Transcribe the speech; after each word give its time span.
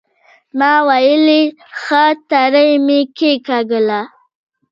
ما 0.57 0.73
ويلې 0.87 1.41
ښه 1.81 2.03
تڼۍ 2.29 2.71
مې 2.85 2.99
کېکاږله. 3.17 4.01